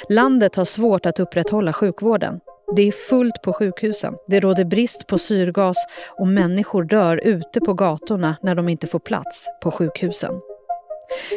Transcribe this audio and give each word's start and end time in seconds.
Landet 0.09 0.57
har 0.57 0.65
svårt 0.65 1.07
att 1.07 1.21
upprätthålla 1.21 1.73
sjukvården. 1.73 2.41
Det 2.77 2.83
är 2.83 2.93
fullt 2.93 3.43
på 3.43 3.53
sjukhusen, 3.53 4.15
det 4.27 4.41
råder 4.41 4.65
brist 4.65 5.07
på 5.07 5.19
syrgas 5.19 5.77
och 6.19 6.27
människor 6.27 6.83
dör 6.85 7.17
ute 7.25 7.61
på 7.61 7.75
gatorna 7.75 8.37
när 8.43 8.55
de 8.55 8.69
inte 8.69 8.87
får 8.87 8.99
plats 8.99 9.47
på 9.63 9.71
sjukhusen. 9.71 10.41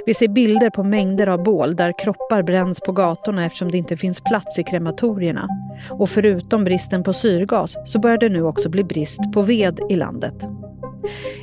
Vi 0.05 0.13
ser 0.13 0.27
bilder 0.27 0.69
på 0.69 0.83
mängder 0.83 1.27
av 1.27 1.43
bål 1.43 1.75
där 1.75 1.99
kroppar 1.99 2.43
bränns 2.43 2.81
på 2.81 2.91
gatorna 2.91 3.45
eftersom 3.45 3.71
det 3.71 3.77
inte 3.77 3.97
finns 3.97 4.21
plats 4.21 4.59
i 4.59 4.63
krematorierna. 4.63 5.47
Och 5.89 6.09
förutom 6.09 6.63
bristen 6.63 7.03
på 7.03 7.13
syrgas 7.13 7.75
så 7.85 7.99
börjar 7.99 8.17
det 8.17 8.29
nu 8.29 8.43
också 8.43 8.69
bli 8.69 8.83
brist 8.83 9.33
på 9.33 9.41
ved 9.41 9.79
i 9.89 9.95
landet. 9.95 10.47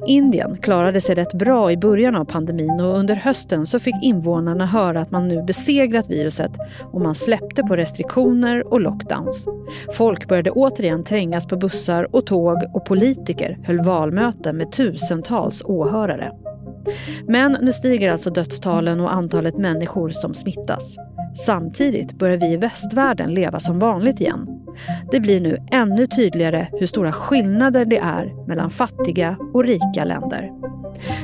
Indien 0.06 0.58
klarade 0.62 1.00
sig 1.00 1.14
rätt 1.14 1.32
bra 1.32 1.72
i 1.72 1.76
början 1.76 2.14
av 2.14 2.24
pandemin 2.24 2.80
och 2.80 2.98
under 2.98 3.16
hösten 3.16 3.66
så 3.66 3.78
fick 3.78 3.94
invånarna 4.02 4.66
höra 4.66 5.00
att 5.00 5.10
man 5.10 5.28
nu 5.28 5.42
besegrat 5.42 6.10
viruset 6.10 6.52
och 6.92 7.00
man 7.00 7.14
släppte 7.14 7.62
på 7.62 7.76
restriktioner 7.76 8.72
och 8.72 8.80
lockdowns. 8.80 9.46
Folk 9.92 10.28
började 10.28 10.50
återigen 10.50 11.04
trängas 11.04 11.46
på 11.46 11.56
bussar 11.56 12.14
och 12.14 12.26
tåg 12.26 12.56
och 12.74 12.86
politiker 12.86 13.58
höll 13.64 13.84
valmöten 13.84 14.56
med 14.56 14.72
tusentals 14.72 15.62
åhörare. 15.64 16.32
Men 17.28 17.52
nu 17.62 17.72
stiger 17.72 18.12
alltså 18.12 18.30
dödstalen 18.30 19.00
och 19.00 19.12
antalet 19.12 19.58
människor 19.58 20.10
som 20.10 20.34
smittas. 20.34 20.96
Samtidigt 21.46 22.18
börjar 22.18 22.36
vi 22.36 22.46
i 22.46 22.56
västvärlden 22.56 23.34
leva 23.34 23.60
som 23.60 23.78
vanligt 23.78 24.20
igen. 24.20 24.48
Det 25.10 25.20
blir 25.20 25.40
nu 25.40 25.58
ännu 25.70 26.06
tydligare 26.06 26.68
hur 26.72 26.86
stora 26.86 27.12
skillnader 27.12 27.84
det 27.84 27.98
är 27.98 28.46
mellan 28.48 28.70
fattiga 28.70 29.36
och 29.54 29.64
rika 29.64 30.04
länder. 30.04 30.50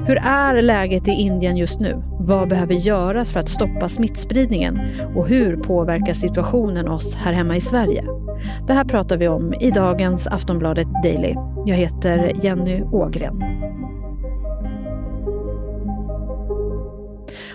Hur 0.07 0.17
är 0.17 0.63
läget 0.63 1.09
i 1.09 1.11
Indien 1.11 1.57
just 1.57 1.81
nu? 1.81 2.03
Vad 2.21 2.49
behöver 2.49 2.75
göras 2.75 3.33
för 3.33 3.41
att 3.41 3.49
stoppa 3.49 3.89
smittspridningen? 3.89 4.81
Och 5.17 5.29
hur 5.29 5.57
påverkar 5.57 6.13
situationen 6.13 6.89
oss 6.89 7.15
här 7.15 7.33
hemma 7.33 7.57
i 7.57 7.61
Sverige? 7.61 8.05
Det 8.67 8.73
här 8.73 8.85
pratar 8.85 9.17
vi 9.17 9.29
om 9.29 9.55
i 9.55 9.71
dagens 9.71 10.27
Aftonbladet 10.27 10.89
Daily. 11.03 11.35
Jag 11.67 11.77
heter 11.77 12.33
Jenny 12.43 12.83
Ågren. 12.83 13.43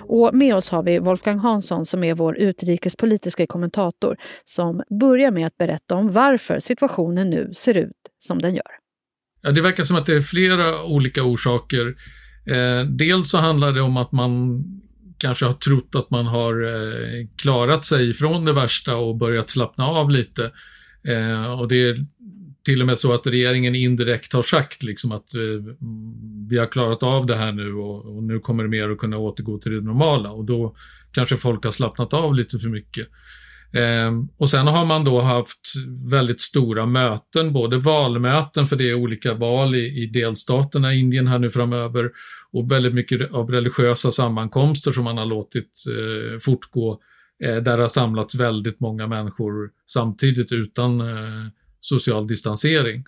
Och 0.08 0.34
med 0.34 0.56
oss 0.56 0.70
har 0.70 0.84
vi 0.84 1.00
Wolfgang 1.00 1.40
Hansson 1.40 1.86
som 1.86 2.04
är 2.04 2.14
vår 2.14 2.38
utrikespolitiska 2.38 3.48
kommentator 3.48 4.18
som 4.44 4.84
börjar 5.00 5.32
med 5.32 5.48
att 5.48 5.58
berätta 5.58 5.96
om 5.96 6.12
varför 6.12 6.60
situationen 6.60 7.30
nu 7.30 7.54
ser 7.54 7.78
ut 7.78 7.92
som 8.20 8.40
den 8.40 8.56
gör. 8.56 8.72
Ja, 9.42 9.52
det 9.52 9.62
verkar 9.62 9.84
som 9.84 9.96
att 9.96 10.06
det 10.06 10.16
är 10.16 10.22
flera 10.22 10.84
olika 10.84 11.24
orsaker. 11.24 11.96
Eh, 12.46 12.88
dels 12.90 13.30
så 13.30 13.38
handlar 13.38 13.72
det 13.72 13.82
om 13.82 13.98
att 13.98 14.12
man 14.12 14.64
kanske 15.18 15.46
har 15.46 15.54
trott 15.54 15.96
att 15.96 16.10
man 16.10 16.26
har 16.26 16.64
eh, 16.64 17.28
klarat 17.36 17.86
sig 17.86 18.14
från 18.14 18.46
det 18.46 18.54
värsta 18.54 18.96
och 18.96 19.16
börjat 19.16 19.50
slappna 19.50 19.88
av 19.88 20.10
lite. 20.10 20.52
Eh, 21.08 21.60
och 21.60 21.68
det 21.68 21.76
är 21.76 21.98
till 22.66 22.82
och 22.82 22.88
med 22.88 23.00
så 23.00 23.14
att 23.14 23.28
regeringen 23.28 23.76
indirekt 23.76 24.34
har 24.34 24.42
sagt 24.42 24.84
liksom 24.84 25.12
att 25.12 25.36
eh, 25.36 25.42
vi 26.50 26.58
har 26.58 26.66
klarat 26.66 27.04
av 27.04 27.26
det 27.26 27.36
här 27.36 27.52
nu 27.52 27.74
och, 27.74 28.16
och, 28.16 28.24
nu 28.24 28.40
kommer 28.40 28.64
det 28.64 28.70
mer 28.70 28.90
att 28.90 28.98
kunna 28.98 29.18
återgå 29.18 29.58
till 29.58 29.72
det 29.72 29.82
normala 29.82 30.32
och 30.32 30.46
då 30.46 30.76
kanske 31.12 31.38
folk 31.38 31.64
har 31.64 31.72
slappnat 31.72 32.14
av 32.14 32.36
lite 32.36 32.60
för 32.60 32.70
mycket. 32.70 33.08
Eh, 33.74 34.12
och 34.38 34.50
sen 34.50 34.68
har 34.68 34.86
man 34.86 35.04
då 35.04 35.22
haft 35.22 35.74
väldigt 36.12 36.42
stora 36.42 36.86
möten, 36.86 37.54
både 37.54 37.78
valmöten 37.78 38.66
för 38.66 38.76
det 38.76 38.90
är 38.90 38.94
olika 38.94 39.34
val 39.34 39.76
i, 39.76 40.04
i 40.04 40.06
delstaterna 40.06 40.94
i 40.94 41.00
Indien 41.00 41.28
här 41.28 41.40
nu 41.40 41.50
framöver 41.50 42.12
och 42.52 42.72
väldigt 42.72 42.94
mycket 42.94 43.32
av 43.32 43.52
religiösa 43.52 44.12
sammankomster 44.12 44.92
som 44.92 45.04
man 45.04 45.18
har 45.18 45.26
låtit 45.26 45.72
eh, 45.90 46.40
fortgå 46.40 47.00
eh, 47.44 47.56
där 47.56 47.78
har 47.78 47.88
samlats 47.88 48.36
väldigt 48.36 48.80
många 48.80 49.08
människor 49.08 49.70
samtidigt 49.88 50.52
utan 50.52 51.02
eh, 51.02 51.48
social 51.86 52.28
distansering. 52.28 53.04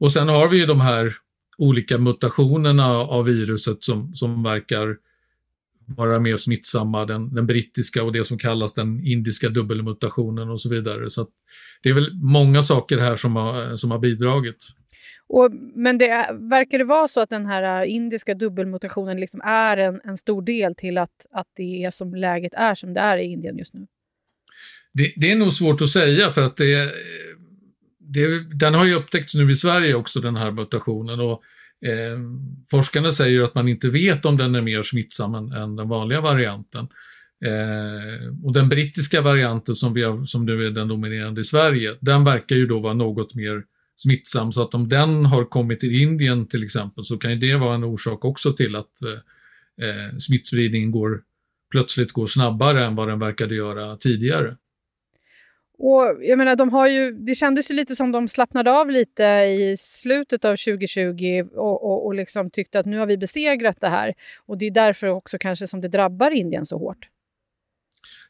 Och 0.00 0.12
sen 0.12 0.28
har 0.28 0.48
vi 0.48 0.58
ju 0.58 0.66
de 0.66 0.80
här 0.80 1.16
olika 1.58 1.98
mutationerna 1.98 2.86
av 2.86 3.24
viruset 3.24 3.84
som, 3.84 4.14
som 4.14 4.42
verkar 4.42 4.96
vara 5.86 6.18
mer 6.18 6.36
smittsamma, 6.36 7.04
den, 7.04 7.34
den, 7.34 7.46
brittiska 7.46 8.02
och 8.02 8.12
det 8.12 8.24
som 8.24 8.38
kallas 8.38 8.74
den 8.74 9.06
indiska 9.06 9.48
dubbelmutationen 9.48 10.50
och 10.50 10.60
så 10.60 10.68
vidare. 10.68 11.10
Så 11.10 11.26
det 11.82 11.88
är 11.88 11.94
väl 11.94 12.14
många 12.14 12.62
saker 12.62 12.98
här 12.98 13.16
som 13.16 13.36
har, 13.36 13.76
som 13.76 13.90
har 13.90 13.98
bidragit. 13.98 14.56
Och, 15.26 15.50
men 15.74 15.98
det 15.98 16.08
är, 16.08 16.48
verkar 16.48 16.78
det 16.78 16.84
vara 16.84 17.08
så 17.08 17.20
att 17.20 17.30
den 17.30 17.46
här 17.46 17.82
äh, 17.82 17.94
indiska 17.94 18.34
dubbelmutationen 18.34 19.20
liksom 19.20 19.40
är 19.44 19.76
en, 19.76 20.00
en 20.04 20.16
stor 20.16 20.42
del 20.42 20.74
till 20.74 20.98
att, 20.98 21.26
att 21.30 21.46
det 21.56 21.84
är 21.84 21.90
som 21.90 22.14
läget 22.14 22.54
är 22.54 22.74
som 22.74 22.94
det 22.94 23.00
är 23.00 23.18
i 23.18 23.24
Indien 23.24 23.58
just 23.58 23.74
nu? 23.74 23.86
Det, 24.92 25.12
det 25.16 25.32
är 25.32 25.36
nog 25.36 25.52
svårt 25.52 25.80
att 25.80 25.88
säga 25.88 26.30
för 26.30 26.42
att 26.42 26.56
det, 26.56 26.92
det, 28.14 28.44
den 28.54 28.74
har 28.74 28.84
ju 28.84 28.94
upptäckts 28.94 29.34
nu 29.34 29.50
i 29.50 29.56
Sverige 29.56 29.94
också, 29.94 30.20
den 30.20 30.36
här 30.36 30.50
mutationen. 30.50 31.20
Och, 31.20 31.42
eh, 31.88 32.18
forskarna 32.70 33.12
säger 33.12 33.42
att 33.42 33.54
man 33.54 33.68
inte 33.68 33.88
vet 33.88 34.24
om 34.24 34.36
den 34.36 34.54
är 34.54 34.60
mer 34.60 34.82
smittsam 34.82 35.34
än, 35.34 35.52
än 35.52 35.76
den 35.76 35.88
vanliga 35.88 36.20
varianten. 36.20 36.88
Eh, 37.44 38.44
och 38.44 38.52
den 38.52 38.68
brittiska 38.68 39.20
varianten 39.20 39.74
som, 39.74 39.94
vi 39.94 40.02
har, 40.02 40.24
som 40.24 40.46
nu 40.46 40.66
är 40.66 40.70
den 40.70 40.88
dominerande 40.88 41.40
i 41.40 41.44
Sverige, 41.44 41.96
den 42.00 42.24
verkar 42.24 42.56
ju 42.56 42.66
då 42.66 42.80
vara 42.80 42.94
något 42.94 43.34
mer 43.34 43.62
smittsam. 43.96 44.52
Så 44.52 44.62
att 44.62 44.74
om 44.74 44.88
den 44.88 45.26
har 45.26 45.44
kommit 45.44 45.80
till 45.80 46.00
Indien 46.00 46.46
till 46.46 46.64
exempel 46.64 47.04
så 47.04 47.16
kan 47.16 47.30
ju 47.30 47.36
det 47.36 47.56
vara 47.56 47.74
en 47.74 47.84
orsak 47.84 48.24
också 48.24 48.52
till 48.52 48.76
att 48.76 49.02
eh, 49.02 49.88
eh 49.88 50.16
smittspridningen 50.18 50.90
går, 50.90 51.20
plötsligt 51.70 52.12
går 52.12 52.26
snabbare 52.26 52.84
än 52.84 52.94
vad 52.94 53.08
den 53.08 53.18
verkade 53.18 53.54
göra 53.54 53.96
tidigare. 53.96 54.56
Och 55.78 56.16
jag 56.20 56.38
menar, 56.38 56.56
de 56.56 56.72
har 56.72 56.88
ju, 56.88 57.12
det 57.12 57.34
kändes 57.34 57.70
ju 57.70 57.74
lite 57.74 57.96
som 57.96 58.12
de 58.12 58.28
slappnade 58.28 58.72
av 58.72 58.90
lite 58.90 59.24
i 59.24 59.76
slutet 59.78 60.44
av 60.44 60.56
2020 60.56 61.44
och, 61.52 61.84
och, 61.84 62.06
och 62.06 62.14
liksom 62.14 62.50
tyckte 62.50 62.78
att 62.78 62.86
nu 62.86 62.98
har 62.98 63.06
vi 63.06 63.16
besegrat 63.16 63.80
det 63.80 63.88
här. 63.88 64.14
Och 64.46 64.58
det 64.58 64.66
är 64.66 64.70
därför 64.70 65.06
också 65.06 65.38
kanske 65.38 65.66
som 65.66 65.80
det 65.80 65.88
drabbar 65.88 66.30
Indien 66.30 66.66
så 66.66 66.78
hårt. 66.78 67.08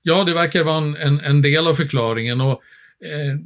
Ja, 0.03 0.25
det 0.25 0.35
verkar 0.35 0.65
vara 0.65 0.77
en, 0.77 0.97
en, 0.97 1.21
en 1.21 1.43
del 1.43 1.67
av 1.67 1.75
förklaringen. 1.75 2.41
Och, 2.41 2.63
eh, 3.05 3.39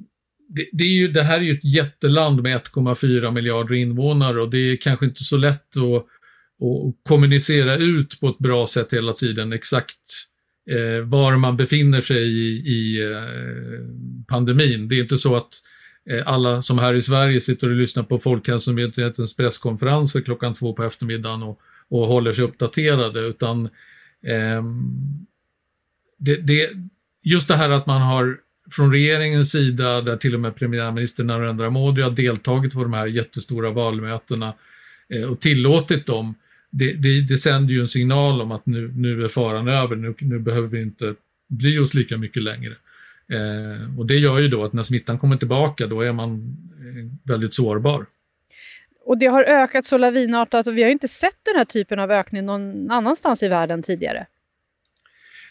det, 0.49 0.69
det, 0.73 0.85
är 0.85 0.99
ju, 0.99 1.09
det 1.09 1.23
här 1.23 1.39
är 1.39 1.43
ju 1.43 1.53
ett 1.53 1.65
jätteland 1.65 2.43
med 2.43 2.61
1,4 2.61 3.31
miljarder 3.31 3.75
invånare 3.75 4.41
och 4.41 4.51
det 4.51 4.59
är 4.59 4.77
kanske 4.77 5.07
inte 5.07 5.25
så 5.25 5.37
lätt 5.37 5.77
att, 5.77 5.97
att 5.97 6.95
kommunicera 7.09 7.77
ut 7.77 8.21
på 8.21 8.29
ett 8.29 8.39
bra 8.39 8.67
sätt 8.67 8.93
hela 8.93 9.13
tiden 9.13 9.53
exakt 9.53 10.28
eh, 10.71 11.05
var 11.05 11.37
man 11.37 11.57
befinner 11.57 12.01
sig 12.01 12.23
i, 12.23 12.69
i 12.69 13.11
eh, 13.13 13.85
pandemin. 14.29 14.89
Det 14.89 14.95
är 14.95 15.03
inte 15.03 15.19
så 15.19 15.37
att 15.37 15.55
eh, 16.11 16.23
alla 16.27 16.63
som 16.63 16.79
här 16.79 16.95
i 16.95 17.03
Sverige 17.03 17.41
sitter 17.41 17.71
och 17.71 17.77
lyssnar 17.77 18.03
på 18.03 18.19
Folkhälsomyndighetens 18.19 19.37
presskonferenser 19.37 20.21
klockan 20.21 20.55
två 20.55 20.73
på 20.73 20.85
eftermiddagen 20.85 21.43
och, 21.43 21.61
och 21.89 22.07
håller 22.07 22.33
sig 22.33 22.45
uppdaterade 22.45 23.21
utan 23.21 23.69
ehm, 24.27 24.83
det, 26.19 26.37
det, 26.37 26.71
just 27.23 27.49
det 27.49 27.57
här 27.57 27.71
att 27.71 27.87
man 27.87 28.03
har 28.03 28.39
från 28.71 28.93
regeringens 28.93 29.53
sida, 29.53 30.03
där 30.03 30.17
till 30.17 30.35
och 30.35 30.41
med 30.41 30.57
premiärminister 30.57 31.25
Narendra 31.25 31.71
Modi 31.71 32.03
har 32.03 32.11
deltagit 32.11 32.73
på 32.73 32.83
de 32.83 32.93
här 32.93 33.07
jättestora 33.07 33.71
valmötena 33.71 34.55
eh, 35.15 35.23
och 35.23 35.41
tillåtit 35.41 36.07
dem, 36.07 36.35
det, 36.71 36.93
det, 36.93 37.21
det 37.21 37.37
sänder 37.37 37.75
ju 37.75 37.81
en 37.81 37.89
signal 37.89 38.41
om 38.41 38.53
att 38.53 38.67
nu, 38.67 38.93
nu 38.97 39.25
är 39.25 39.29
faran 39.29 39.69
över, 39.69 39.97
nu, 39.97 40.15
nu 40.19 40.39
behöver 40.39 40.69
vi 40.69 40.83
inte 40.83 41.15
bry 41.49 41.79
oss 41.79 41.95
lika 41.95 42.17
mycket 42.17 42.43
längre. 42.43 42.77
Eh, 43.33 43.99
och 43.99 44.07
det 44.07 44.17
gör 44.17 44.39
ju 44.39 44.49
då 44.49 44.65
att 44.65 44.73
när 44.73 44.83
smittan 44.83 45.19
kommer 45.19 45.37
tillbaka 45.37 45.87
då 45.87 46.01
är 46.01 46.13
man 46.13 46.57
eh, 46.81 47.31
väldigt 47.31 47.55
sårbar. 47.55 48.07
Och 49.05 49.19
det 49.19 49.27
har 49.27 49.45
ökat 49.45 49.85
så 49.85 49.99
lavinartat 49.99 50.67
och 50.67 50.77
vi 50.77 50.83
har 50.83 50.91
inte 50.91 51.09
sett 51.09 51.39
den 51.45 51.57
här 51.57 51.65
typen 51.65 51.99
av 51.99 52.11
ökning 52.11 52.47
någon 52.47 52.91
annanstans 52.91 53.43
i 53.43 53.49
världen 53.49 53.83
tidigare. 53.83 54.27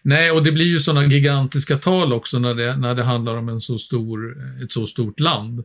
Nej, 0.01 0.31
och 0.31 0.43
det 0.43 0.51
blir 0.51 0.65
ju 0.65 0.79
sådana 0.79 1.07
gigantiska 1.07 1.77
tal 1.77 2.13
också 2.13 2.39
när 2.39 2.53
det, 2.53 2.77
när 2.77 2.95
det 2.95 3.03
handlar 3.03 3.35
om 3.35 3.49
en 3.49 3.61
så 3.61 3.77
stor, 3.77 4.37
ett 4.63 4.71
så 4.71 4.85
stort 4.85 5.19
land. 5.19 5.63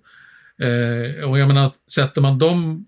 Eh, 0.59 1.31
och 1.31 1.39
jag 1.39 1.49
menar, 1.49 1.73
sätter 1.91 2.21
man 2.21 2.39
dem, 2.39 2.87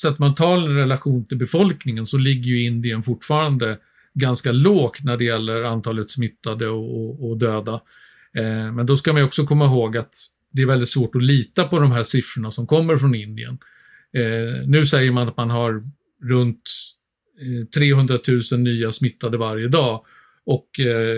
sätter 0.00 0.20
man 0.20 0.34
talen 0.34 0.70
i 0.70 0.80
relation 0.80 1.24
till 1.24 1.36
befolkningen 1.36 2.06
så 2.06 2.18
ligger 2.18 2.50
ju 2.50 2.62
Indien 2.62 3.02
fortfarande 3.02 3.78
ganska 4.14 4.52
lågt 4.52 5.04
när 5.04 5.16
det 5.16 5.24
gäller 5.24 5.62
antalet 5.62 6.10
smittade 6.10 6.68
och, 6.68 7.00
och, 7.00 7.30
och 7.30 7.38
döda. 7.38 7.80
Eh, 8.34 8.72
men 8.72 8.86
då 8.86 8.96
ska 8.96 9.12
man 9.12 9.22
också 9.22 9.46
komma 9.46 9.64
ihåg 9.64 9.96
att 9.96 10.14
det 10.52 10.62
är 10.62 10.66
väldigt 10.66 10.88
svårt 10.88 11.16
att 11.16 11.22
lita 11.22 11.64
på 11.64 11.78
de 11.78 11.92
här 11.92 12.02
siffrorna 12.02 12.50
som 12.50 12.66
kommer 12.66 12.96
från 12.96 13.14
Indien. 13.14 13.58
Eh, 14.12 14.66
nu 14.66 14.86
säger 14.86 15.10
man 15.10 15.28
att 15.28 15.36
man 15.36 15.50
har 15.50 15.82
runt 16.22 16.62
eh, 17.40 17.66
300 17.66 18.18
000 18.52 18.60
nya 18.60 18.92
smittade 18.92 19.38
varje 19.38 19.68
dag 19.68 20.04
och 20.46 20.80
eh, 20.80 21.16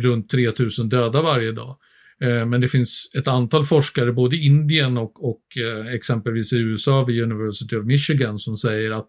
runt 0.00 0.30
3000 0.30 0.88
döda 0.88 1.22
varje 1.22 1.52
dag. 1.52 1.76
Eh, 2.20 2.46
men 2.46 2.60
det 2.60 2.68
finns 2.68 3.10
ett 3.14 3.28
antal 3.28 3.64
forskare 3.64 4.12
både 4.12 4.36
i 4.36 4.44
Indien 4.44 4.98
och, 4.98 5.28
och 5.28 5.42
eh, 5.56 5.94
exempelvis 5.94 6.52
i 6.52 6.58
USA 6.58 7.04
vid 7.04 7.22
University 7.22 7.76
of 7.76 7.84
Michigan 7.84 8.38
som 8.38 8.56
säger 8.56 8.90
att 8.90 9.08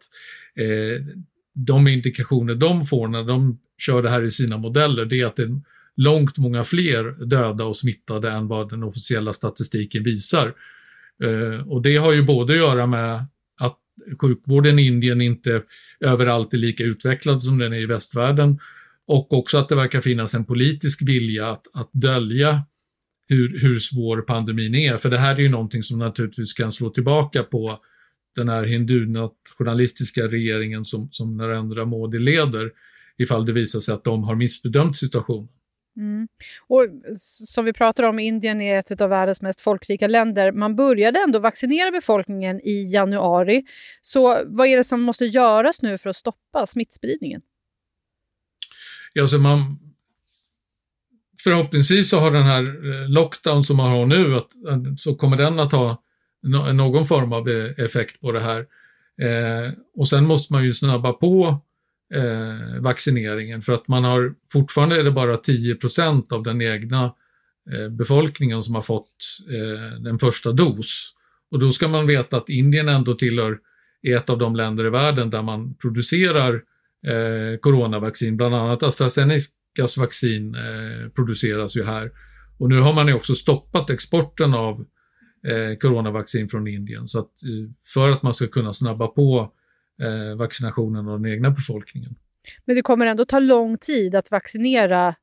eh, 0.56 1.06
de 1.54 1.88
indikationer 1.88 2.56
de 2.56 2.84
får 2.84 3.08
när 3.08 3.24
de 3.24 3.60
kör 3.78 4.04
det 4.04 4.10
här 4.10 4.24
i 4.24 4.32
sina 4.32 4.58
modeller 4.58 5.06
det 5.06 5.20
är 5.20 5.26
att 5.26 5.36
det 5.36 5.44
är 5.44 5.62
långt 5.96 6.38
många 6.38 6.64
fler 6.64 7.26
döda 7.26 7.66
och 7.66 7.78
smittade 7.78 8.32
än 8.32 8.48
vad 8.48 8.70
den 8.70 8.84
officiella 8.84 9.34
statistiken 9.34 10.04
visar. 10.04 10.54
Eh, 11.24 11.68
och 11.68 11.82
det 11.82 11.96
har 11.96 12.14
ju 12.14 12.24
både 12.24 12.54
att 12.54 12.60
göra 12.60 12.86
med 12.86 13.26
att 13.60 13.78
sjukvården 14.22 14.80
i 14.80 14.86
Indien 14.86 15.22
inte 15.22 15.62
överallt 16.00 16.54
är 16.54 16.58
lika 16.58 16.84
utvecklad 16.84 17.44
som 17.44 17.58
den 17.58 17.74
är 17.74 17.80
i 17.80 17.86
västvärlden 17.86 18.60
och 19.08 19.34
också 19.34 19.58
att 19.58 19.70
det 19.70 19.76
verkar 19.76 20.02
finnas 20.02 20.34
en 20.34 20.46
politisk 20.46 21.02
vilja 21.02 21.52
att, 21.52 21.64
att 21.74 21.90
dölja 21.94 22.64
hur, 23.30 23.60
hur 23.60 23.80
svår 23.80 24.22
pandemin 24.22 24.76
är. 24.76 24.98
För 24.98 25.10
det 25.10 25.18
här 25.18 25.36
är 25.36 25.40
ju 25.40 25.50
någonting 25.50 25.84
som 25.84 26.00
naturligtvis 26.00 26.54
kan 26.54 26.72
slå 26.72 26.90
tillbaka 26.90 27.44
på 27.44 27.80
den 28.36 28.50
här 28.50 28.64
hindunationalistiska 28.64 30.28
regeringen 30.28 30.86
som, 30.86 31.10
som 31.12 31.38
Narendra 31.38 31.86
Modi 31.86 32.20
leder 32.20 32.72
ifall 33.18 33.46
det 33.46 33.54
visar 33.54 33.80
sig 33.80 33.94
att 33.94 34.04
de 34.04 34.24
har 34.24 34.36
missbedömt 34.36 34.98
situationen. 34.98 35.50
Mm. 35.98 36.28
Och 36.68 36.88
som 37.16 37.66
vi 37.66 37.74
pratar 37.74 38.04
om, 38.04 38.20
Indien 38.20 38.62
är 38.62 38.80
ett 38.80 39.02
av 39.02 39.10
världens 39.10 39.42
mest 39.42 39.62
folkrika 39.62 40.08
länder. 40.08 40.52
Man 40.52 40.76
började 40.76 41.20
ändå 41.20 41.40
vaccinera 41.40 41.92
befolkningen 41.92 42.60
i 42.64 42.92
januari. 42.94 43.64
Så 44.02 44.44
vad 44.46 44.68
är 44.68 44.78
det 44.78 44.84
som 44.84 45.02
måste 45.02 45.26
göras 45.26 45.82
nu 45.82 45.98
för 45.98 46.10
att 46.10 46.16
stoppa 46.16 46.66
smittspridningen? 46.66 47.42
Alltså 49.20 49.38
man, 49.38 49.80
förhoppningsvis 51.44 52.10
så 52.10 52.20
har 52.20 52.32
den 52.32 52.44
här 52.44 52.62
eh, 52.62 53.10
lockdown 53.10 53.64
som 53.64 53.78
man 53.78 53.92
har 53.92 54.06
nu, 54.06 54.36
att, 54.36 54.50
så 54.98 55.16
kommer 55.16 55.38
den 55.38 55.60
att 55.60 55.72
ha 55.72 56.04
någon 56.74 57.06
form 57.06 57.34
av 57.34 57.50
eh, 57.50 57.86
effekt 57.86 58.22
på 58.22 58.32
det 58.32 58.40
här. 58.40 58.60
Eh, 59.22 59.72
och 59.96 60.08
sen 60.08 60.26
måste 60.26 60.54
man 60.54 60.64
ju 60.64 60.74
snabba 60.74 61.14
på 61.14 61.62
eh, 62.14 62.82
vaccineringen 62.82 63.62
för 63.62 63.74
att 63.74 63.88
man 63.88 64.04
har 64.04 64.34
fortfarande 64.52 65.00
är 65.00 65.04
det 65.04 65.12
bara 65.12 65.36
10% 65.36 66.34
av 66.34 66.44
den 66.44 66.62
egna 66.62 67.14
eh, 67.72 67.90
befolkningen 67.90 68.64
som 68.64 68.76
har 68.76 68.82
fått 68.82 69.16
eh, 69.50 70.02
den 70.02 70.20
första 70.20 70.52
dos. 70.52 71.14
Och 71.52 71.60
då 71.60 71.70
ska 71.70 71.88
man 71.88 72.08
veta 72.08 72.38
att 72.38 72.50
Indien 72.50 72.90
ändå 72.90 73.14
tillhör 73.14 73.60
ett 74.08 74.30
av 74.30 74.38
de 74.38 74.56
länder 74.56 74.86
i 74.86 74.90
världen 74.90 75.30
där 75.30 75.42
man 75.42 75.74
producerar 75.74 76.54
eh, 77.08 77.60
coronavaccin. 77.60 78.38
Bland 78.38 78.56
annat 78.56 78.84
AstraZenecas 79.84 79.98
vaccin 79.98 80.56
eh, 80.56 81.10
produceras 81.10 81.78
ju 81.78 81.84
här. 81.84 82.12
Och 82.58 82.70
nu 82.70 82.80
har 82.80 82.94
man 82.94 83.08
ju 83.08 83.14
också 83.14 83.36
stoppat 83.36 83.90
exporten 83.90 84.54
av 84.54 84.86
eh, 85.48 85.78
coronavaccin 85.78 86.48
från 86.48 86.68
Indien. 86.68 87.08
Så 87.08 87.20
att, 87.20 87.26
eh, 87.26 87.72
för 87.94 88.12
att 88.12 88.24
man 88.24 88.34
ska 88.34 88.48
kunna 88.48 88.74
snabba 88.74 89.08
på 89.08 89.54
eh, 90.02 90.38
vaccinationen 90.38 91.08
av 91.08 91.22
den 91.22 91.32
egna 91.32 91.50
befolkningen. 91.50 92.16
Men 92.66 92.76
det 92.76 92.82
kommer 92.82 93.06
ändå 93.06 93.26
ta 93.26 93.40
lång 93.40 93.78
tid 93.78 94.16
att 94.16 94.32
vaccinera 94.32 95.16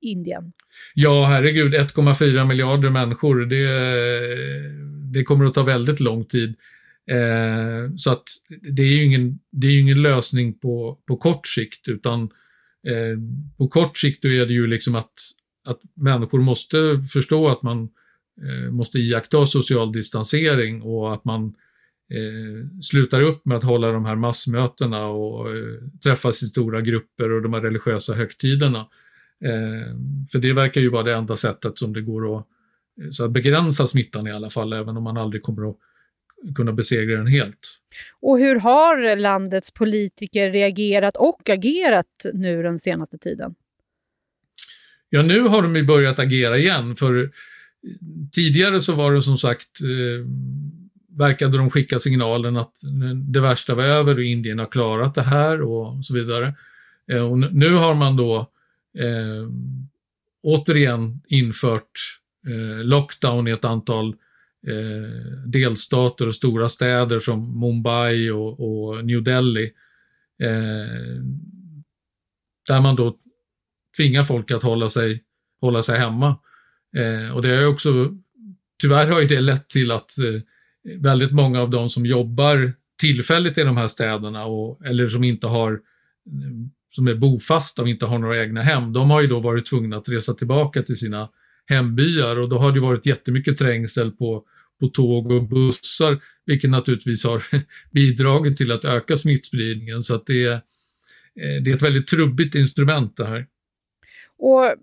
Indien? 0.00 0.52
Ja, 0.94 1.24
herregud, 1.24 1.74
1,4 1.74 2.46
miljarder 2.46 2.90
människor. 2.90 3.46
Det, 3.46 3.66
det 5.18 5.24
kommer 5.24 5.44
att 5.44 5.54
ta 5.54 5.62
väldigt 5.62 6.00
lång 6.00 6.24
tid. 6.24 6.54
Eh, 7.10 7.94
så 7.96 8.12
att 8.12 8.22
det 8.76 8.82
är 8.82 8.86
ju 8.86 9.04
ingen, 9.04 9.38
det 9.52 9.66
är 9.66 9.80
ingen 9.80 10.02
lösning 10.02 10.58
på, 10.58 10.98
på 11.06 11.16
kort 11.16 11.46
sikt 11.46 11.88
utan 11.88 12.30
eh, 12.88 13.18
på 13.58 13.68
kort 13.68 13.98
sikt 13.98 14.22
då 14.22 14.28
är 14.28 14.46
det 14.46 14.52
ju 14.52 14.66
liksom 14.66 14.94
att, 14.94 15.12
att 15.66 15.80
människor 15.94 16.40
måste 16.40 17.04
förstå 17.12 17.48
att 17.48 17.62
man 17.62 17.88
eh, 18.42 18.70
måste 18.70 18.98
iaktta 18.98 19.46
social 19.46 19.92
distansering 19.92 20.82
och 20.82 21.14
att 21.14 21.24
man 21.24 21.44
eh, 22.10 22.66
slutar 22.80 23.20
upp 23.20 23.46
med 23.46 23.56
att 23.56 23.64
hålla 23.64 23.92
de 23.92 24.04
här 24.04 24.16
massmötena 24.16 25.06
och 25.06 25.56
eh, 25.56 25.74
träffas 26.04 26.42
i 26.42 26.46
stora 26.46 26.80
grupper 26.80 27.30
och 27.30 27.42
de 27.42 27.52
här 27.52 27.60
religiösa 27.60 28.14
högtiderna. 28.14 28.86
Eh, 29.44 29.96
för 30.32 30.38
det 30.38 30.52
verkar 30.52 30.80
ju 30.80 30.88
vara 30.88 31.02
det 31.02 31.14
enda 31.14 31.36
sättet 31.36 31.78
som 31.78 31.92
det 31.92 32.00
går 32.02 32.38
att, 32.38 32.46
eh, 33.02 33.10
så 33.10 33.24
att 33.24 33.30
begränsa 33.30 33.86
smittan 33.86 34.26
i 34.26 34.32
alla 34.32 34.50
fall, 34.50 34.72
även 34.72 34.96
om 34.96 35.02
man 35.02 35.16
aldrig 35.16 35.42
kommer 35.42 35.70
att 35.70 35.76
kunna 36.54 36.72
besegra 36.72 37.16
den 37.16 37.26
helt. 37.26 37.80
Och 38.20 38.38
hur 38.38 38.56
har 38.56 39.16
landets 39.16 39.70
politiker 39.70 40.50
reagerat 40.50 41.16
och 41.16 41.48
agerat 41.48 42.06
nu 42.34 42.62
den 42.62 42.78
senaste 42.78 43.18
tiden? 43.18 43.54
Ja, 45.08 45.22
nu 45.22 45.40
har 45.40 45.62
de 45.62 45.76
ju 45.76 45.82
börjat 45.82 46.18
agera 46.18 46.58
igen, 46.58 46.96
för 46.96 47.30
tidigare 48.32 48.80
så 48.80 48.94
var 48.94 49.12
det 49.12 49.22
som 49.22 49.36
sagt 49.36 49.80
eh, 49.80 50.26
verkade 51.18 51.58
de 51.58 51.70
skicka 51.70 51.98
signalen 51.98 52.56
att 52.56 52.72
det 53.32 53.40
värsta 53.40 53.74
var 53.74 53.84
över 53.84 54.14
och 54.14 54.24
Indien 54.24 54.58
har 54.58 54.66
klarat 54.66 55.14
det 55.14 55.22
här 55.22 55.62
och 55.62 56.04
så 56.04 56.14
vidare. 56.14 56.54
Eh, 57.12 57.30
och 57.30 57.38
nu 57.38 57.74
har 57.74 57.94
man 57.94 58.16
då 58.16 58.38
eh, 58.98 59.50
återigen 60.42 61.20
infört 61.28 61.90
eh, 62.46 62.84
lockdown 62.84 63.48
i 63.48 63.50
ett 63.50 63.64
antal 63.64 64.14
eh, 64.68 65.46
delstater 65.46 66.26
och 66.26 66.34
stora 66.34 66.68
städer 66.68 67.18
som 67.18 67.60
Mumbai 67.60 68.30
och, 68.30 68.60
och 68.60 69.04
New 69.04 69.22
Delhi. 69.22 69.64
Eh, 70.42 71.22
där 72.68 72.80
man 72.80 72.96
då 72.96 73.16
tvingar 73.96 74.22
folk 74.22 74.50
att 74.50 74.62
hålla 74.62 74.88
sig, 74.88 75.22
hålla 75.60 75.82
sig 75.82 75.98
hemma. 75.98 76.38
Eh, 76.96 77.36
och 77.36 77.42
det 77.42 77.50
är 77.50 77.66
också, 77.66 78.16
tyvärr 78.82 79.06
har 79.06 79.20
ju 79.20 79.26
det 79.26 79.40
lett 79.40 79.68
till 79.68 79.90
att 79.90 80.18
eh, 80.18 80.40
väldigt 81.00 81.32
många 81.32 81.60
av 81.60 81.70
de 81.70 81.88
som 81.88 82.06
jobbar 82.06 82.72
tillfälligt 83.00 83.58
i 83.58 83.62
de 83.62 83.76
här 83.76 83.86
städerna 83.86 84.44
och, 84.44 84.86
eller 84.86 85.06
som 85.06 85.24
inte 85.24 85.46
har 85.46 85.80
som 86.90 87.08
är 87.08 87.14
bofasta 87.14 87.82
och 87.82 87.88
inte 87.88 88.06
har 88.06 88.18
några 88.18 88.42
egna 88.42 88.62
hem, 88.62 88.92
de 88.92 89.10
har 89.10 89.20
ju 89.20 89.26
då 89.26 89.40
varit 89.40 89.66
tvungna 89.66 89.96
att 89.96 90.08
resa 90.08 90.34
tillbaka 90.34 90.82
till 90.82 90.96
sina 90.96 91.28
hembyar 91.70 92.36
och 92.36 92.48
då 92.48 92.58
har 92.58 92.72
det 92.72 92.80
varit 92.80 93.06
jättemycket 93.06 93.56
trängsel 93.56 94.10
på, 94.10 94.44
på 94.80 94.88
tåg 94.88 95.32
och 95.32 95.48
bussar, 95.48 96.22
vilket 96.46 96.70
naturligtvis 96.70 97.24
har 97.24 97.44
bidragit 97.90 98.56
till 98.56 98.72
att 98.72 98.84
öka 98.84 99.16
smittspridningen. 99.16 100.02
Så 100.02 100.14
att 100.14 100.26
det 100.26 100.44
är, 100.44 100.60
det 101.34 101.70
är 101.70 101.74
ett 101.74 101.82
väldigt 101.82 102.06
trubbigt 102.06 102.54
instrument 102.54 103.16
det 103.16 103.26
här. 103.26 103.46
Och 104.38 104.74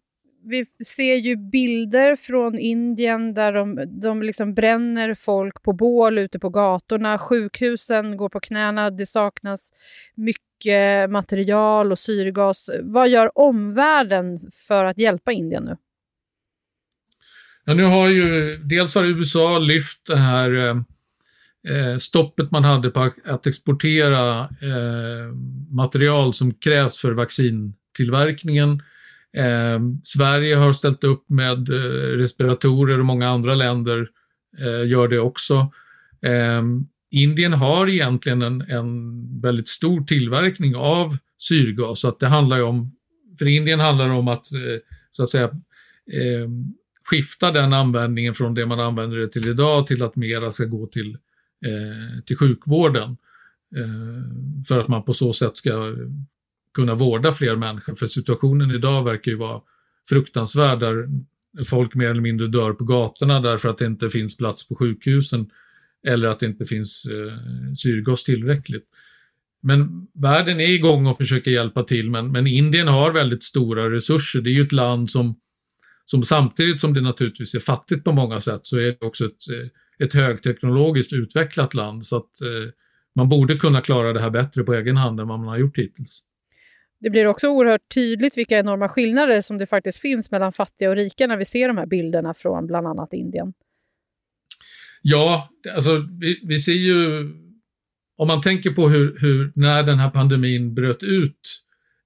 vi 0.49 0.65
ser 0.85 1.15
ju 1.15 1.35
bilder 1.35 2.15
från 2.15 2.59
Indien 2.59 3.33
där 3.33 3.53
de, 3.53 3.83
de 4.01 4.21
liksom 4.21 4.53
bränner 4.53 5.13
folk 5.13 5.63
på 5.63 5.73
bål 5.73 6.17
ute 6.17 6.39
på 6.39 6.49
gatorna. 6.49 7.17
Sjukhusen 7.17 8.17
går 8.17 8.29
på 8.29 8.39
knäna, 8.39 8.89
det 8.89 9.05
saknas 9.05 9.73
mycket 10.15 11.09
material 11.09 11.91
och 11.91 11.99
syrgas. 11.99 12.69
Vad 12.83 13.09
gör 13.09 13.37
omvärlden 13.39 14.51
för 14.53 14.85
att 14.85 14.97
hjälpa 14.97 15.31
Indien 15.31 15.63
nu? 15.63 15.77
Ja, 17.69 17.73
nu 17.73 17.83
har 17.83 18.09
ju, 18.09 18.57
dels 18.57 18.95
har 18.95 19.05
USA 19.05 19.59
lyft 19.59 20.05
det 20.07 20.17
här 20.17 20.51
eh, 20.51 20.75
eh 21.73 21.97
stoppet 21.97 22.51
man 22.51 22.63
hade 22.63 22.89
på 22.89 23.11
att 23.25 23.47
exportera 23.47 24.39
eh, 24.41 25.33
material 25.69 26.33
som 26.33 26.53
krävs 26.53 26.97
för 26.97 27.11
vaccintillverkningen. 27.11 28.81
Eh, 29.37 29.79
Sverige 30.03 30.55
har 30.55 30.73
ställt 30.73 31.03
upp 31.03 31.29
med 31.29 31.69
eh, 31.69 32.17
respiratorer 32.17 32.99
och 32.99 33.05
många 33.05 33.29
andra 33.29 33.55
länder 33.55 34.07
eh, 34.59 34.87
gör 34.89 35.07
det 35.07 35.19
också. 35.19 35.71
Eh, 36.21 36.63
Indien 37.11 37.53
har 37.53 37.89
egentligen 37.89 38.41
en, 38.41 38.61
en 38.61 39.41
väldigt 39.41 39.67
stor 39.67 40.01
tillverkning 40.01 40.75
av 40.75 41.17
syrgas. 41.37 41.99
Så 41.99 42.07
att 42.07 42.19
det 42.19 42.27
handlar 42.27 42.57
ju 42.57 42.63
om, 42.63 42.95
för 43.39 43.45
Indien 43.45 43.79
handlar 43.79 44.07
det 44.07 44.15
om 44.15 44.27
att 44.27 44.53
eh, 44.53 44.79
så 45.11 45.23
att 45.23 45.29
säga 45.29 45.45
eh, 46.13 46.49
skifta 47.09 47.51
den 47.51 47.73
användningen 47.73 48.33
från 48.33 48.53
det 48.53 48.65
man 48.65 48.79
använder 48.79 49.17
det 49.17 49.27
till 49.27 49.49
idag 49.49 49.87
till 49.87 50.03
att 50.03 50.15
mera 50.15 50.51
ska 50.51 50.65
gå 50.65 50.87
till, 50.87 51.17
eh, 51.65 52.23
till 52.25 52.37
sjukvården. 52.37 53.17
Eh, 53.75 54.65
för 54.67 54.79
att 54.79 54.87
man 54.87 55.03
på 55.03 55.13
så 55.13 55.33
sätt 55.33 55.57
ska 55.57 55.95
kunna 56.73 56.95
vårda 56.95 57.31
fler 57.31 57.55
människor. 57.55 57.95
För 57.95 58.07
situationen 58.07 58.71
idag 58.71 59.03
verkar 59.03 59.31
ju 59.31 59.37
vara 59.37 59.61
fruktansvärd 60.09 60.79
där 60.79 61.07
folk 61.69 61.95
mer 61.95 62.09
eller 62.09 62.21
mindre 62.21 62.47
dör 62.47 62.73
på 62.73 62.83
gatorna 62.83 63.41
därför 63.41 63.69
att 63.69 63.77
det 63.77 63.85
inte 63.85 64.09
finns 64.09 64.37
plats 64.37 64.67
på 64.67 64.75
sjukhusen 64.75 65.49
eller 66.07 66.27
att 66.27 66.39
det 66.39 66.45
inte 66.45 66.65
finns 66.65 67.05
eh, 67.05 67.73
syrgas 67.73 68.23
tillräckligt. 68.23 68.85
Men 69.61 70.07
världen 70.13 70.59
är 70.59 70.69
igång 70.69 71.07
och 71.07 71.17
försöker 71.17 71.51
hjälpa 71.51 71.83
till, 71.83 72.09
men, 72.09 72.31
men 72.31 72.47
Indien 72.47 72.87
har 72.87 73.11
väldigt 73.11 73.43
stora 73.43 73.91
resurser. 73.91 74.41
Det 74.41 74.49
är 74.49 74.53
ju 74.53 74.63
ett 74.63 74.71
land 74.71 75.09
som, 75.09 75.35
som 76.09 76.23
samtidigt 76.23 76.81
som 76.81 76.93
det 76.93 77.01
naturligtvis 77.01 77.55
är 77.55 77.59
fattigt 77.59 78.03
på 78.03 78.11
många 78.11 78.39
sätt, 78.41 78.59
så 78.63 78.77
är 78.77 78.95
det 78.99 79.05
också 79.05 79.25
ett, 79.25 79.71
ett 80.03 80.13
högteknologiskt 80.13 81.13
utvecklat 81.13 81.73
land. 81.73 82.05
Så 82.05 82.17
att 82.17 82.41
eh, 82.41 82.71
man 83.15 83.29
borde 83.29 83.55
kunna 83.55 83.81
klara 83.81 84.13
det 84.13 84.21
här 84.21 84.29
bättre 84.29 84.63
på 84.63 84.73
egen 84.73 84.97
hand 84.97 85.19
än 85.19 85.27
vad 85.27 85.39
man 85.39 85.47
har 85.47 85.57
gjort 85.57 85.77
hittills. 85.77 86.23
Det 86.99 87.09
blir 87.09 87.25
också 87.25 87.47
oerhört 87.47 87.93
tydligt 87.93 88.37
vilka 88.37 88.57
enorma 88.57 88.89
skillnader 88.89 89.41
som 89.41 89.57
det 89.57 89.67
faktiskt 89.67 89.99
finns 89.99 90.31
mellan 90.31 90.53
fattiga 90.53 90.89
och 90.89 90.95
rika 90.95 91.27
när 91.27 91.37
vi 91.37 91.45
ser 91.45 91.67
de 91.67 91.77
här 91.77 91.85
bilderna 91.85 92.33
från 92.33 92.67
bland 92.67 92.87
annat 92.87 93.13
Indien. 93.13 93.53
Ja, 95.01 95.49
alltså 95.75 96.07
vi, 96.19 96.41
vi 96.43 96.59
ser 96.59 96.71
ju, 96.71 97.29
om 98.17 98.27
man 98.27 98.41
tänker 98.41 98.71
på 98.71 98.89
hur, 98.89 99.19
hur 99.19 99.51
när 99.55 99.83
den 99.83 99.99
här 99.99 100.09
pandemin 100.09 100.73
bröt 100.75 101.03
ut 101.03 101.63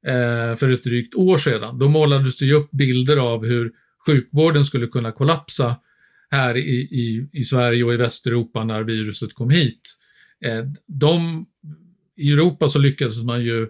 eh, 0.07 0.55
för 0.55 0.69
ett 0.69 0.83
drygt 0.83 1.15
år 1.15 1.37
sedan, 1.37 1.79
då 1.79 1.89
målades 1.89 2.37
det 2.37 2.45
ju 2.45 2.53
upp 2.53 2.71
bilder 2.71 3.17
av 3.17 3.45
hur 3.45 3.71
sjukvården 4.05 4.65
skulle 4.65 4.87
kunna 4.87 5.11
kollapsa 5.11 5.75
här 6.31 6.57
i, 6.57 6.81
i, 6.81 7.27
i 7.31 7.43
Sverige 7.43 7.83
och 7.83 7.93
i 7.93 7.97
Västeuropa 7.97 8.63
när 8.63 8.83
viruset 8.83 9.33
kom 9.33 9.49
hit. 9.49 9.81
Eh, 10.45 10.65
de, 10.85 11.45
I 12.15 12.31
Europa 12.31 12.67
så 12.67 12.79
lyckades 12.79 13.23
man 13.23 13.43
ju 13.43 13.61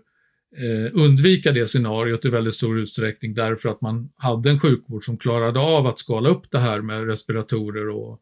eh, 0.58 0.92
undvika 0.94 1.52
det 1.52 1.68
scenariot 1.68 2.26
i 2.26 2.30
väldigt 2.30 2.54
stor 2.54 2.80
utsträckning 2.80 3.34
därför 3.34 3.70
att 3.70 3.82
man 3.82 4.10
hade 4.16 4.50
en 4.50 4.60
sjukvård 4.60 5.06
som 5.06 5.18
klarade 5.18 5.60
av 5.60 5.88
att 5.88 6.00
skala 6.00 6.30
upp 6.30 6.52
det 6.52 6.60
här 6.60 6.82
med 6.82 7.08
respiratorer 7.08 7.90
och 7.90 8.22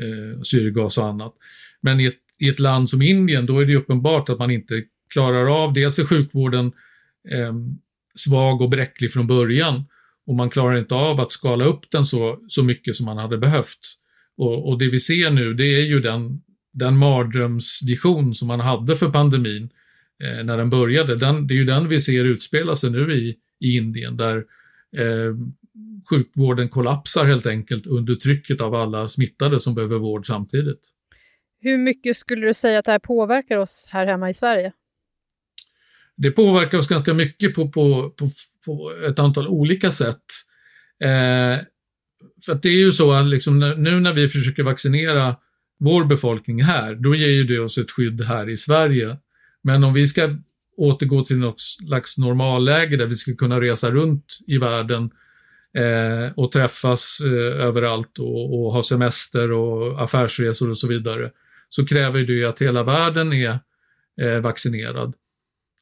eh, 0.00 0.40
syrgas 0.42 0.98
och 0.98 1.06
annat. 1.06 1.34
Men 1.80 2.00
i 2.00 2.04
ett, 2.04 2.18
i 2.38 2.48
ett 2.48 2.60
land 2.60 2.90
som 2.90 3.02
Indien 3.02 3.46
då 3.46 3.60
är 3.60 3.66
det 3.66 3.76
uppenbart 3.76 4.28
att 4.28 4.38
man 4.38 4.50
inte 4.50 4.82
klarar 5.12 5.64
av, 5.64 5.72
dels 5.72 5.98
är 5.98 6.04
sjukvården 6.04 6.72
eh, 7.28 7.54
svag 8.14 8.62
och 8.62 8.70
bräcklig 8.70 9.12
från 9.12 9.26
början 9.26 9.84
och 10.28 10.34
man 10.34 10.50
klarar 10.50 10.78
inte 10.78 10.94
av 10.94 11.20
att 11.20 11.32
skala 11.32 11.64
upp 11.64 11.90
den 11.90 12.06
så, 12.06 12.38
så 12.48 12.64
mycket 12.64 12.96
som 12.96 13.06
man 13.06 13.18
hade 13.18 13.38
behövt. 13.38 13.78
Och, 14.36 14.68
och 14.68 14.78
det 14.78 14.90
vi 14.90 14.98
ser 14.98 15.30
nu 15.30 15.54
det 15.54 15.64
är 15.64 15.86
ju 15.86 16.00
den, 16.00 16.42
den 16.72 16.96
mardrömsvision 16.96 18.34
som 18.34 18.48
man 18.48 18.60
hade 18.60 18.96
för 18.96 19.10
pandemin 19.10 19.70
eh, 20.24 20.44
när 20.44 20.56
den 20.56 20.70
började. 20.70 21.16
Den, 21.16 21.46
det 21.46 21.54
är 21.54 21.56
ju 21.56 21.64
den 21.64 21.88
vi 21.88 22.00
ser 22.00 22.24
utspela 22.24 22.76
sig 22.76 22.90
nu 22.90 23.14
i, 23.14 23.36
i 23.60 23.76
Indien 23.76 24.16
där 24.16 24.36
eh, 24.96 25.34
sjukvården 26.10 26.68
kollapsar 26.68 27.24
helt 27.24 27.46
enkelt 27.46 27.86
under 27.86 28.14
trycket 28.14 28.60
av 28.60 28.74
alla 28.74 29.08
smittade 29.08 29.60
som 29.60 29.74
behöver 29.74 29.98
vård 29.98 30.26
samtidigt. 30.26 30.80
Hur 31.60 31.78
mycket 31.78 32.16
skulle 32.16 32.46
du 32.46 32.54
säga 32.54 32.78
att 32.78 32.84
det 32.84 32.92
här 32.92 32.98
påverkar 32.98 33.56
oss 33.56 33.88
här 33.90 34.06
hemma 34.06 34.30
i 34.30 34.34
Sverige? 34.34 34.72
Det 36.16 36.30
påverkar 36.30 36.78
oss 36.78 36.88
ganska 36.88 37.14
mycket 37.14 37.54
på, 37.54 37.68
på, 37.68 38.10
på, 38.10 38.26
på 38.68 38.92
ett 39.08 39.18
antal 39.18 39.48
olika 39.48 39.90
sätt. 39.90 40.24
Eh, 41.04 41.64
för 42.44 42.52
att 42.52 42.62
det 42.62 42.68
är 42.68 42.78
ju 42.78 42.92
så 42.92 43.12
att 43.12 43.26
liksom, 43.26 43.58
nu 43.58 44.00
när 44.00 44.12
vi 44.12 44.28
försöker 44.28 44.62
vaccinera 44.62 45.36
vår 45.78 46.04
befolkning 46.04 46.62
här, 46.62 46.94
då 46.94 47.14
ger 47.14 47.28
ju 47.28 47.44
det 47.44 47.58
oss 47.58 47.78
ett 47.78 47.90
skydd 47.90 48.20
här 48.20 48.48
i 48.48 48.56
Sverige. 48.56 49.16
Men 49.62 49.84
om 49.84 49.94
vi 49.94 50.08
ska 50.08 50.36
återgå 50.76 51.24
till 51.24 51.38
något 51.38 51.60
slags 51.60 52.18
normalläge 52.18 52.96
där 52.96 53.06
vi 53.06 53.14
ska 53.14 53.34
kunna 53.34 53.60
resa 53.60 53.90
runt 53.90 54.38
i 54.46 54.58
världen 54.58 55.10
eh, 55.78 56.32
och 56.36 56.52
träffas 56.52 57.20
eh, 57.20 57.66
överallt 57.66 58.18
och, 58.18 58.54
och, 58.54 58.72
ha 58.72 58.82
semester 58.82 59.52
och 59.52 60.02
affärsresor 60.02 60.70
och 60.70 60.78
så 60.78 60.88
vidare, 60.88 61.30
så 61.68 61.86
kräver 61.86 62.20
det 62.20 62.32
ju 62.32 62.46
att 62.46 62.62
hela 62.62 62.82
världen 62.82 63.32
är 63.32 63.58
eh, 64.20 64.38
vaccinerad. 64.40 65.14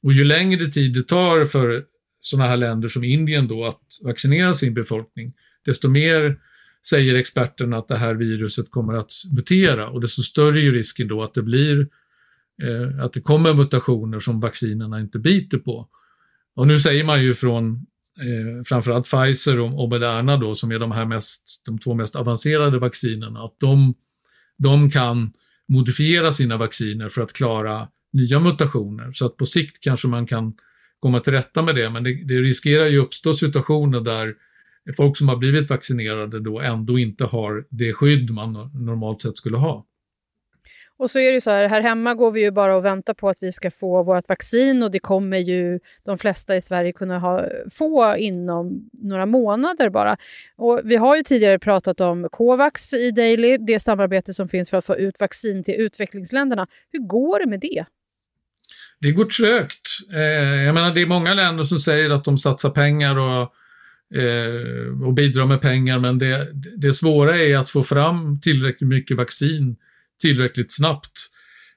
Och 0.02 0.12
ju 0.12 0.24
längre 0.24 0.66
tid 0.66 0.94
det 0.94 1.02
tar 1.02 1.44
för 1.44 1.84
sådana 2.26 2.48
här 2.48 2.56
länder 2.56 2.88
som 2.88 3.04
Indien 3.04 3.48
då 3.48 3.64
att 3.64 3.80
vaccinera 4.04 4.54
sin 4.54 4.74
befolkning, 4.74 5.32
desto 5.64 5.88
mer 5.88 6.38
säger 6.86 7.14
experterna 7.14 7.78
att 7.78 7.88
det 7.88 7.96
här 7.96 8.14
viruset 8.14 8.70
kommer 8.70 8.94
att 8.94 9.12
mutera 9.36 9.88
och 9.88 10.00
desto 10.00 10.22
större 10.22 10.60
är 10.60 10.72
risken 10.72 11.08
då 11.08 11.22
att 11.22 11.34
det 11.34 11.42
blir 11.42 11.88
eh, 12.62 13.04
att 13.04 13.12
det 13.12 13.20
kommer 13.20 13.54
mutationer 13.54 14.20
som 14.20 14.40
vaccinerna 14.40 15.00
inte 15.00 15.18
biter 15.18 15.58
på. 15.58 15.88
Och 16.54 16.66
nu 16.66 16.78
säger 16.78 17.04
man 17.04 17.22
ju 17.22 17.34
från 17.34 17.86
eh, 18.20 18.62
framförallt 18.64 19.10
Pfizer 19.10 19.60
och, 19.60 19.82
och 19.82 19.88
Moderna 19.88 20.36
då, 20.36 20.54
som 20.54 20.70
är 20.72 20.78
de 20.78 20.92
här 20.92 21.04
mest, 21.04 21.62
de 21.66 21.78
två 21.78 21.94
mest 21.94 22.16
avancerade 22.16 22.78
vaccinerna, 22.78 23.42
att 23.42 23.60
de, 23.60 23.94
de 24.58 24.90
kan 24.90 25.32
modifiera 25.68 26.32
sina 26.32 26.56
vacciner 26.56 27.08
för 27.08 27.22
att 27.22 27.32
klara 27.32 27.88
nya 28.12 28.40
mutationer. 28.40 29.12
Så 29.12 29.26
att 29.26 29.36
på 29.36 29.46
sikt 29.46 29.80
kanske 29.80 30.08
man 30.08 30.26
kan 30.26 30.54
komma 31.00 31.20
till 31.20 31.32
rätta 31.32 31.62
med 31.62 31.74
det, 31.74 31.90
men 31.90 32.04
det, 32.04 32.24
det 32.24 32.34
riskerar 32.34 32.86
ju 32.86 32.98
uppstå 32.98 33.34
situationer 33.34 34.00
där 34.00 34.34
folk 34.96 35.16
som 35.16 35.28
har 35.28 35.36
blivit 35.36 35.70
vaccinerade 35.70 36.40
då 36.40 36.60
ändå 36.60 36.98
inte 36.98 37.24
har 37.24 37.64
det 37.70 37.92
skydd 37.92 38.30
man 38.30 38.52
normalt 38.74 39.22
sett 39.22 39.36
skulle 39.36 39.56
ha. 39.56 39.86
Och 40.98 41.10
så 41.10 41.18
är 41.18 41.32
det 41.32 41.40
så 41.40 41.50
här, 41.50 41.68
här 41.68 41.80
hemma 41.80 42.14
går 42.14 42.30
vi 42.30 42.40
ju 42.40 42.50
bara 42.50 42.76
och 42.76 42.84
väntar 42.84 43.14
på 43.14 43.28
att 43.28 43.36
vi 43.40 43.52
ska 43.52 43.70
få 43.70 44.02
vårt 44.02 44.28
vaccin 44.28 44.82
och 44.82 44.90
det 44.90 44.98
kommer 44.98 45.38
ju 45.38 45.80
de 46.04 46.18
flesta 46.18 46.56
i 46.56 46.60
Sverige 46.60 46.92
kunna 46.92 47.18
ha, 47.18 47.44
få 47.70 48.16
inom 48.16 48.90
några 48.92 49.26
månader 49.26 49.90
bara. 49.90 50.16
Och 50.56 50.80
vi 50.84 50.96
har 50.96 51.16
ju 51.16 51.22
tidigare 51.22 51.58
pratat 51.58 52.00
om 52.00 52.28
Covax 52.32 52.92
i 52.92 53.10
Daily, 53.10 53.56
det 53.56 53.80
samarbete 53.80 54.34
som 54.34 54.48
finns 54.48 54.70
för 54.70 54.76
att 54.76 54.84
få 54.84 54.96
ut 54.96 55.20
vaccin 55.20 55.64
till 55.64 55.74
utvecklingsländerna. 55.74 56.66
Hur 56.92 57.00
går 57.00 57.38
det 57.38 57.46
med 57.46 57.60
det? 57.60 57.84
Det 59.00 59.12
går 59.12 59.24
trögt. 59.24 59.88
Eh, 60.12 60.64
jag 60.64 60.74
menar, 60.74 60.94
det 60.94 61.02
är 61.02 61.06
många 61.06 61.34
länder 61.34 61.64
som 61.64 61.78
säger 61.78 62.10
att 62.10 62.24
de 62.24 62.38
satsar 62.38 62.70
pengar 62.70 63.18
och 63.18 63.52
eh, 64.18 65.02
och 65.06 65.14
bidrar 65.14 65.46
med 65.46 65.60
pengar 65.60 65.98
men 65.98 66.18
det, 66.18 66.52
det 66.76 66.92
svåra 66.92 67.38
är 67.38 67.56
att 67.56 67.70
få 67.70 67.82
fram 67.82 68.40
tillräckligt 68.40 68.88
mycket 68.88 69.16
vaccin 69.16 69.76
tillräckligt 70.20 70.74
snabbt 70.74 71.18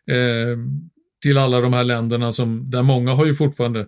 eh, 0.07 0.57
till 1.21 1.37
alla 1.37 1.61
de 1.61 1.73
här 1.73 1.83
länderna 1.83 2.33
som, 2.33 2.69
där 2.71 2.83
många 2.83 3.13
har 3.13 3.25
ju 3.25 3.33
fortfarande 3.33 3.87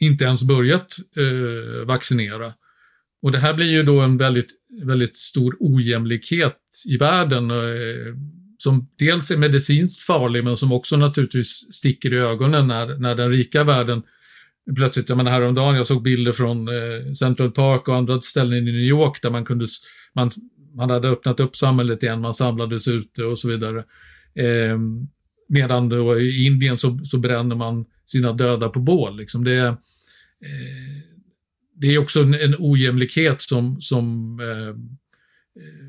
inte 0.00 0.24
ens 0.24 0.42
börjat 0.42 0.96
eh, 1.16 1.86
vaccinera. 1.86 2.54
Och 3.22 3.32
det 3.32 3.38
här 3.38 3.54
blir 3.54 3.66
ju 3.66 3.82
då 3.82 4.00
en 4.00 4.16
väldigt, 4.16 4.50
väldigt 4.82 5.16
stor 5.16 5.56
ojämlikhet 5.60 6.58
i 6.86 6.96
världen 6.96 7.50
eh, 7.50 8.14
som 8.58 8.88
dels 8.98 9.30
är 9.30 9.36
medicinskt 9.36 10.02
farlig 10.02 10.44
men 10.44 10.56
som 10.56 10.72
också 10.72 10.96
naturligtvis 10.96 11.48
sticker 11.72 12.14
i 12.14 12.16
ögonen 12.16 12.66
när, 12.66 12.98
när 12.98 13.14
den 13.14 13.30
rika 13.30 13.64
världen 13.64 14.02
plötsligt, 14.76 15.08
jag 15.08 15.16
menar 15.16 15.30
häromdagen, 15.30 15.76
jag 15.76 15.86
såg 15.86 16.02
bilder 16.02 16.32
från 16.32 16.68
eh, 16.68 17.12
Central 17.12 17.50
Park 17.50 17.88
och 17.88 17.96
andra 17.96 18.20
ställen 18.20 18.58
i 18.58 18.72
New 18.72 18.74
York 18.74 19.22
där 19.22 19.30
man 19.30 19.44
kunde, 19.44 19.66
man 20.14 20.30
man 20.74 20.90
hade 20.90 21.08
öppnat 21.08 21.40
upp 21.40 21.56
samhället 21.56 22.02
igen, 22.02 22.20
man 22.20 22.34
samlades 22.34 22.88
ute 22.88 23.24
och 23.24 23.38
så 23.38 23.48
vidare. 23.48 23.84
Eh, 24.34 24.78
medan 25.48 25.88
då 25.88 26.20
i 26.20 26.46
Indien 26.46 26.78
så, 26.78 27.00
så 27.04 27.18
bränner 27.18 27.56
man 27.56 27.84
sina 28.04 28.32
döda 28.32 28.68
på 28.68 28.80
bål. 28.80 29.16
Liksom 29.16 29.44
det, 29.44 29.66
eh, 29.66 29.76
det 31.74 31.94
är 31.94 31.98
också 31.98 32.22
en, 32.22 32.34
en 32.34 32.54
ojämlikhet 32.58 33.42
som, 33.42 33.80
som 33.80 34.40
eh, 34.40 34.68
eh 34.68 35.88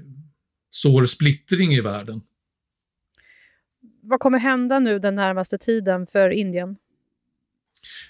sår 0.71 1.05
splittring 1.05 1.73
i 1.73 1.81
världen. 1.81 2.21
Vad 4.09 4.19
kommer 4.19 4.39
hända 4.39 4.79
nu 4.79 4.99
den 4.99 5.15
närmaste 5.15 5.57
tiden 5.57 6.07
för 6.07 6.29
Indien? 6.29 6.75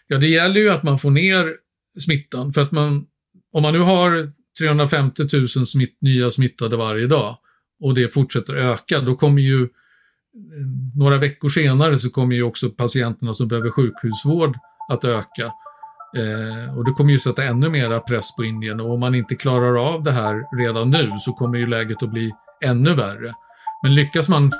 Ja, 0.07 0.17
det 0.17 0.27
gäller 0.27 0.61
ju 0.61 0.69
att 0.69 0.83
man 0.83 0.97
får 0.97 1.11
ner 1.11 1.55
smittan. 1.99 2.53
För 2.53 2.61
att 2.61 2.71
man, 2.71 3.05
om 3.53 3.61
man 3.61 3.73
nu 3.73 3.79
har 3.79 4.31
350 4.59 5.23
000 5.33 5.47
smitt, 5.47 5.97
nya 6.01 6.29
smittade 6.29 6.77
varje 6.77 7.07
dag 7.07 7.37
och 7.79 7.93
det 7.95 8.13
fortsätter 8.13 8.55
öka, 8.55 9.01
då 9.01 9.15
kommer 9.15 9.41
ju 9.41 9.69
några 10.95 11.17
veckor 11.17 11.49
senare 11.49 11.97
så 11.97 12.09
kommer 12.09 12.35
ju 12.35 12.43
också 12.43 12.69
patienterna 12.69 13.33
som 13.33 13.47
behöver 13.47 13.71
sjukhusvård 13.71 14.57
att 14.89 15.05
öka. 15.05 15.45
Eh, 16.17 16.77
och 16.77 16.85
det 16.85 16.91
kommer 16.91 17.11
ju 17.11 17.19
sätta 17.19 17.43
ännu 17.43 17.69
mera 17.69 17.99
press 17.99 18.35
på 18.35 18.43
Indien 18.43 18.79
och 18.79 18.93
om 18.93 18.99
man 18.99 19.15
inte 19.15 19.35
klarar 19.35 19.93
av 19.93 20.03
det 20.03 20.11
här 20.11 20.57
redan 20.57 20.89
nu 20.89 21.11
så 21.19 21.33
kommer 21.33 21.57
ju 21.57 21.67
läget 21.67 22.03
att 22.03 22.11
bli 22.11 22.31
ännu 22.61 22.93
värre. 22.93 23.33
Men 23.83 23.95
lyckas 23.95 24.29
man 24.29 24.51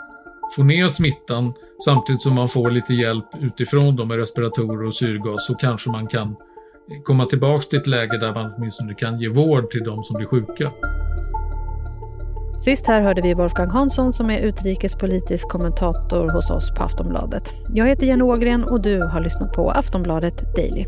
få 0.56 0.64
ner 0.64 0.88
smittan 0.88 1.54
samtidigt 1.86 2.22
som 2.22 2.36
man 2.36 2.50
får 2.50 2.72
lite 2.72 2.94
hjälp 2.94 3.26
utifrån 3.42 3.96
då 3.96 4.06
med 4.06 4.18
respiratorer 4.18 4.88
och 4.88 4.94
syrgas 4.94 5.48
så 5.48 5.56
kanske 5.56 5.90
man 5.90 6.08
kan 6.08 6.36
komma 7.04 7.26
tillbaks 7.26 7.68
till 7.68 7.80
ett 7.80 7.88
läge 7.88 8.18
där 8.18 8.34
man 8.34 8.54
åtminstone 8.58 8.94
kan 8.94 9.20
ge 9.20 9.30
vård 9.30 9.72
till 9.72 9.84
de 9.84 10.04
som 10.04 10.18
blir 10.18 10.28
sjuka. 10.28 10.72
Sist 12.60 12.88
här 12.88 13.02
hörde 13.02 13.22
vi 13.22 13.34
Wolfgang 13.34 13.70
Hansson 13.70 14.14
som 14.14 14.30
är 14.30 14.40
utrikespolitisk 14.40 15.50
kommentator 15.50 16.30
hos 16.30 16.52
oss 16.52 16.72
på 16.78 16.84
Aftonbladet. 16.84 17.52
Jag 17.74 17.88
heter 17.88 18.06
Jenny 18.06 18.24
Ågren 18.24 18.64
och 18.64 18.82
du 18.82 19.02
har 19.02 19.20
lyssnat 19.20 19.54
på 19.54 19.72
Aftonbladet 19.72 20.56
Daily. 20.56 20.86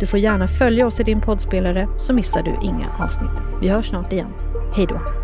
Du 0.00 0.06
får 0.06 0.18
gärna 0.18 0.46
följa 0.46 0.86
oss 0.86 1.00
i 1.00 1.02
din 1.02 1.20
poddspelare 1.20 1.88
så 1.98 2.12
missar 2.12 2.42
du 2.42 2.66
inga 2.66 2.96
avsnitt. 3.04 3.60
Vi 3.60 3.68
hörs 3.68 3.88
snart 3.88 4.12
igen. 4.12 4.32
Hej 4.76 4.86
då! 4.88 5.23